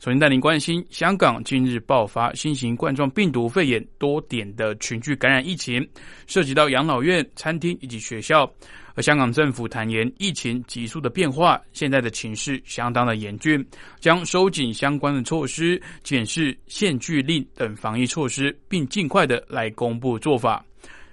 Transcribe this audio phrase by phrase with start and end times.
[0.00, 5.84] 首先带您关心，香港近日爆发新型冠状病毒肺炎多点的群聚感染疫情，
[6.28, 8.48] 涉及到养老院、餐厅以及学校。
[8.94, 13.64] 而香港政府坦言，疫情急速的变化，现在的情势相当的严峻，
[13.98, 20.64] 将收紧相关的措施，检视限聚令等防疫措施，并尽快的来公布做法。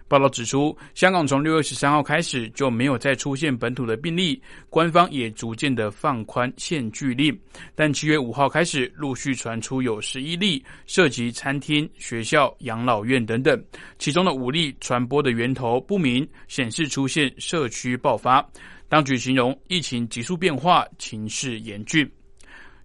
[0.07, 7.35] 报道指出，香港从六月十三号开始就没有再出现本土的病例，官方也逐渐的放宽限聚令。
[7.73, 13.59] 但七月五号开始，陆续传出有十一例涉及餐厅、学校、养老院等等，
[13.97, 18.47] 其中的五例传播的源头不明，显示出现社区爆发。
[18.87, 22.07] 当局形容疫情急速变化，情势严峻。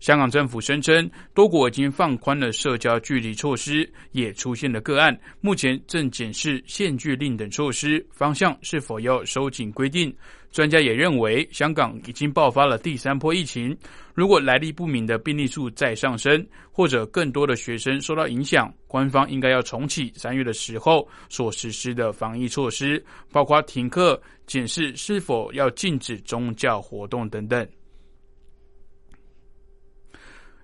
[0.00, 10.12] 香港政府声称，多国已经放宽了社交距离措施，也出现了个案，目前正检视限聚令等措施方向是否要收紧规定。
[10.50, 13.76] 专家也认为，香港已经爆发了第三波疫情，
[14.14, 27.68] 如果来历不明的病例数再上升，或者更多的学生受到影响，官方应该要重启三月的时候所实施的防疫措施，包括停课、检视是否要禁止宗教活动等等。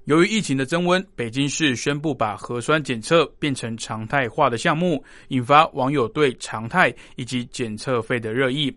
[0.07, 8.73] 由于疫情的增温，北京市宣布把核酸检测变成常态化的项目，引发网友对常态以及检测费的热议。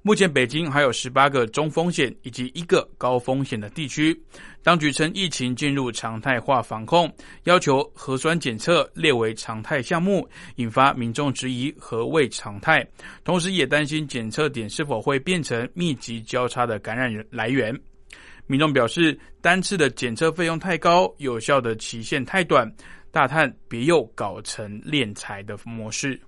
[0.00, 4.18] 目前，北京还有十八个中风险以及一个高风险的地区。
[4.62, 7.14] 当局称疫情进入常态化防控，
[7.44, 10.26] 要求核酸检测列为常态项目，
[10.56, 12.82] 引发民众质疑何谓常态，
[13.24, 17.78] 同时也担心检测点是否会变成密集交叉的感染来源。
[18.46, 22.70] 民众表示，单次的检测费用太高，有效的期限太短，
[23.10, 26.20] 大叹别又搞成敛财的模式。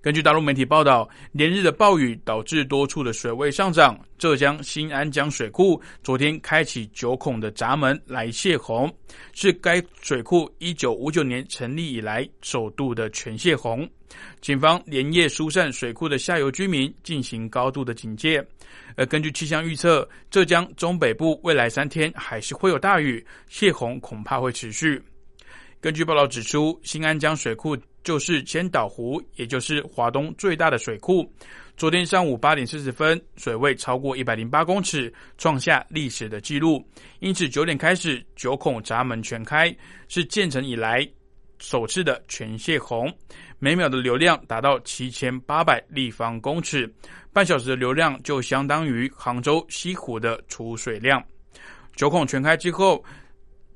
[0.00, 3.96] 根据大陆媒体报道，连日的暴雨导致多处的水位上涨。
[4.18, 8.92] 浙江新安江水库昨天开启九孔的闸门来泄洪，
[9.32, 13.88] 是该水库一九五九年成立以来首度的全泄洪。
[14.40, 18.44] 警方连夜疏散水库的下游居民，进行高度的警戒。
[18.96, 25.02] 而根据气象预测，浙江中北部未来三天还是会有大雨，泄洪恐怕会持续。
[25.80, 27.76] 根据报道指出，新安江水库。
[28.04, 31.24] 就是千岛湖，也就是华东最大的水库。
[31.76, 36.84] 昨天上午八点四十分，水位超过一百零八公尺，创下历史的纪录。
[37.20, 39.72] 因此九点开始，九孔闸门全开，
[40.08, 41.08] 是建成以来
[41.62, 43.10] 首次的全泄洪。
[43.60, 46.92] 每秒的流量达到七千八百立方公尺，
[47.32, 51.22] 半小时的流量就相当于杭州西湖的储水量。
[51.94, 53.02] 九孔全开之后。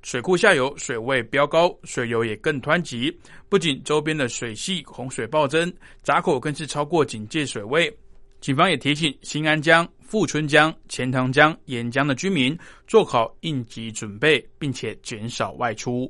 [0.02, 3.12] 水库下游水位飙高，水流也更湍急。
[3.48, 5.72] 不仅周边的水系洪水暴增，
[6.04, 7.92] 闸口更是超过警戒水位。
[8.40, 16.08] 警方也提醒新安江、富春江、钱塘江沿江的居民做好应急准备，并且减少外出。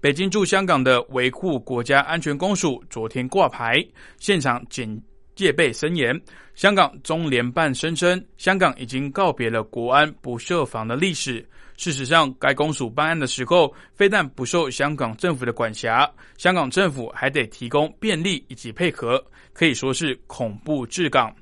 [0.00, 3.84] 北京驻香港的维护国家安全公署昨天挂牌，
[4.18, 5.00] 现场警。
[5.36, 6.18] 戒备森严。
[6.54, 11.46] 香港中联办声称，香港已经告别了国安不设防的历史。
[11.78, 19.22] 事实上，该公署办案的时候，非但不受香港政府的管辖，香港政府还得提供便利以及配合，
[19.54, 21.34] 可以说是恐怖治港，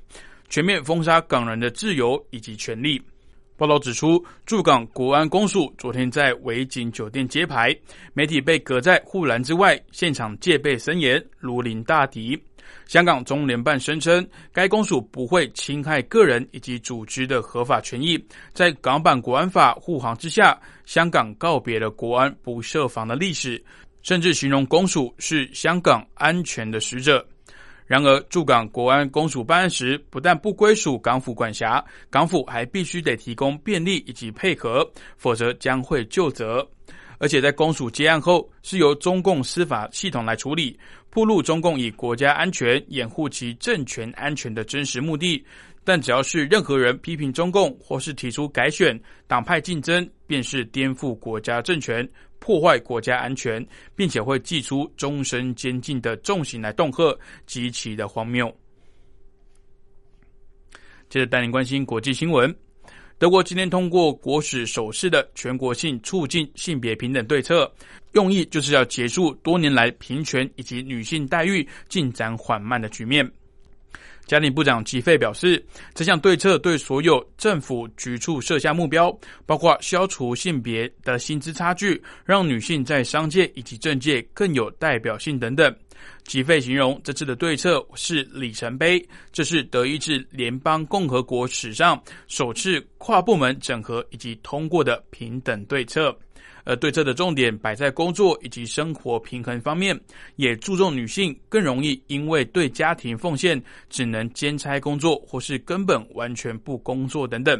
[0.47, 3.01] 全面封杀港人的自由以及权利。
[3.59, 7.75] 报道指出，驻港国安公署昨天在维景酒店揭牌，
[8.13, 12.41] 媒体被隔在护栏之外，现场戒备森严，如临大敌。
[12.87, 18.17] 香港中联办声称，该公署不会侵害个人以及组织的合法权益。
[18.53, 23.61] 在港版国安法护航之下，香港告别了国安不设防的历史，
[24.03, 27.27] 甚至形容公署是香港安全的使者。
[27.89, 34.87] 然而，驻港国安公署办案时，不但不归属港府管辖，港府还必须得提供便利以及配合，
[35.17, 36.63] 否则将会就责。
[37.17, 45.43] 而且在公署接案后，是由中共司法系统来处理，铺路中共以国家安全掩护其政权安全的真实目的。
[45.89, 48.95] 但只要是任何人批评中共，或是提出改选、
[49.25, 52.07] 党派竞争，便是颠覆国家政权、
[52.37, 53.65] 破坏国家安全，
[53.95, 58.55] 并且会祭出终身监禁的重刑来恫吓，极其的荒谬。
[61.09, 62.55] 接着带您关心国际新闻。
[63.17, 67.67] 德国今天通过国史首次的全国性促进性别平等对策，
[68.11, 73.27] 用意就是要结束多年来平权以及女性待遇进展缓慢的局面。
[74.29, 75.65] 家庭部长吉费表示，
[75.95, 79.11] 这项对策对所有政府局处设下目标，
[79.43, 85.75] 包括消除性别的薪资差距，让女性在商界以及政界更有代表性等等。
[86.25, 89.03] 吉费形容这次的对策是里程碑，
[89.33, 96.15] 这是德意志联邦共和国史上首次跨部门整合以及通过的平等对策。
[96.69, 99.99] 而对策的重点摆在工作以及生活平衡方面，
[100.35, 107.59] 也注重女性更容易因为对家庭奉献，只能兼差工作或是根本完全不工作等等。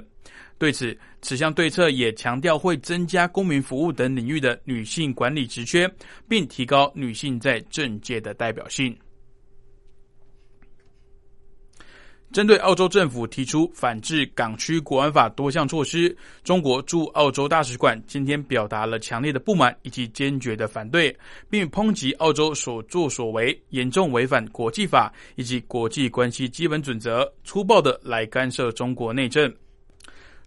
[0.59, 5.91] 对此，此项对策也强调会增加公民服务等领域的女性管理职缺，
[6.27, 8.95] 并提高女性在政界的代表性。
[12.31, 21.15] 针对澳洲政府提出反制港区国安法多项措施，中国驻澳洲大使馆今天表达了强烈的不满以及坚决的反对，
[21.49, 29.51] 并抨击澳洲所作所为严重违反国际法以及国际关系基本准则，粗暴的来干涉中国内政。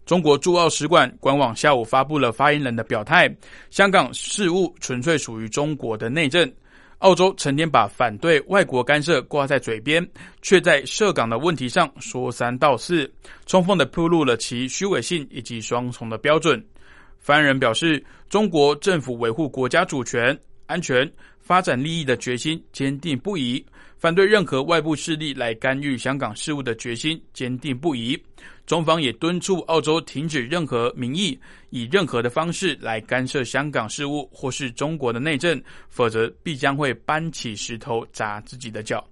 [0.06, 3.32] 中国驻澳使馆官网下午发布了发言人的表态：
[3.70, 6.50] 香港事务纯粹属于中国的内政。
[7.02, 10.08] 澳洲成天把反对外国干涉挂在嘴边，
[10.40, 13.10] 却在涉港的问题上说三道四，
[13.44, 16.64] 充分的暴露了其虚伪性以及双重的标准。
[17.18, 21.10] 发言人表示，中国政府维护国家主权、安全、
[21.42, 23.62] 发展利益的决心坚定不移，
[23.98, 28.18] 反对任何外部势力来干预香港事务的决心坚定不移。
[28.64, 31.38] 中方也敦促澳洲停止任何名义
[31.70, 39.04] 以任何的方式来干涉香港事务或是中国的内政，否则必将会搬起石头砸自己的脚。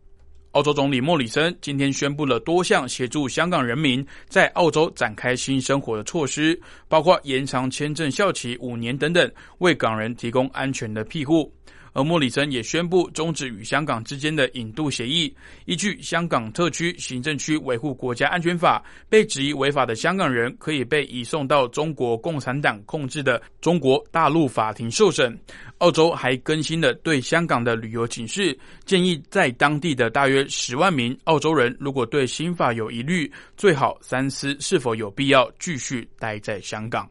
[0.53, 11.53] 澳洲总理莫里森今天宣布了多项协助香港人民在澳洲展开新生活的措施，包括延长签证效期五年等等，为港人提供安全的庇护。
[11.93, 15.35] 而莫里森也宣布终止与香港之间的引渡协议。
[15.65, 25.39] 依据《香港特区行政区维护国家安全法》，被质疑违法的香港人可以被移送到中国共产党控制的中国大陆法庭受审。
[25.79, 37.09] 澳洲还更新了对香港的旅游警示，建议在当地的大约十万名澳洲人，如果对新法有疑虑，最好三思是否有必要继续待在香港。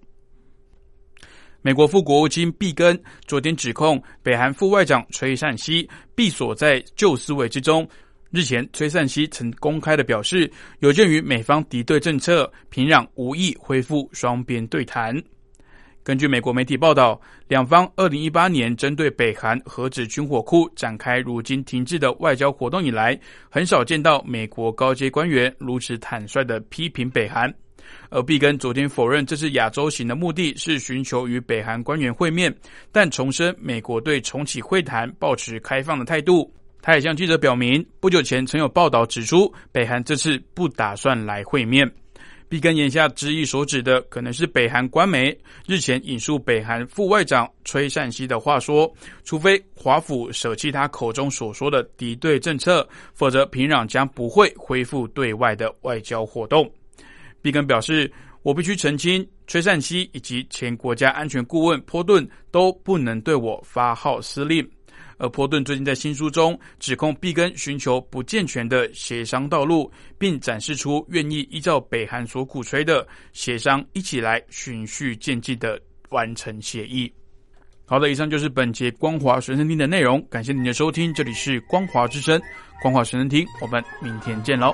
[1.62, 2.98] 美国副国务卿毕根
[3.28, 7.86] 昨天指控北韩副外长崔善熙闭锁在旧思维之中。
[8.32, 15.22] 日前，崔善熙曾公开的表示，有鉴于美方敌对政策，平壤无意恢复双边对谈。
[16.02, 17.20] 根据美国媒体报道，
[17.50, 23.20] 两方二零一八年针对北韩核子军火库展开如今停滞的外交活动以来，
[23.50, 27.54] 很少见到美国高阶官员如此坦率的批评北韩。
[28.10, 32.54] 而毕根昨天否认这次亚洲行的目的是寻求与北韩官员会面，
[32.92, 36.52] 但重申美国对重启会谈保持开放的态度。
[36.82, 41.92] 他也向记者表明，不久前曾有报道指出，北韩这次不打算来会面。
[42.48, 45.38] 毕根言下之意所指的，可能是北韩官媒
[45.68, 48.92] 日前引述北韩副外长崔善熙的话说
[49.24, 56.68] ：“除非华府舍弃他口中所说的敌对政策，否则平壤将不会恢复对外的外交活动。”
[57.42, 58.12] 毕根表示
[58.44, 64.68] ：“我必须澄清，崔善熙以及前国家安全顾问波顿都不能对我发号施令。”
[65.22, 75.78] 而波顿最近在新书中指控毕根寻求不健全的协商道路，并展示出愿意依照北韩所鼓吹的协商一起来循序渐进的
[76.10, 77.12] 完成协议。
[77.86, 82.42] 好的，以上就是本节光华神声听的内容，感谢您的收听，这里是光华之声，
[82.82, 84.74] 光华神声听，我们明天见喽。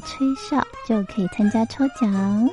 [0.00, 2.50] 吹哨就可以参加抽奖。